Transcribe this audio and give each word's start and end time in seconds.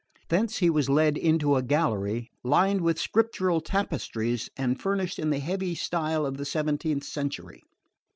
Thence 0.29 0.57
he 0.57 0.69
was 0.71 0.89
led 0.89 1.15
into 1.15 1.55
a 1.55 1.61
gallery 1.61 2.31
lined 2.43 2.81
with 2.81 2.97
scriptural 2.99 3.61
tapestries 3.61 4.49
and 4.57 4.81
furnished 4.81 5.19
in 5.19 5.29
the 5.29 5.37
heavy 5.37 5.75
style 5.75 6.25
of 6.25 6.37
the 6.37 6.45
seventeenth 6.45 7.03
century. 7.03 7.61